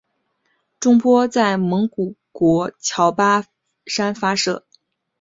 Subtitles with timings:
[0.79, 3.45] 中波在蒙古国乔巴
[3.85, 4.65] 山发射。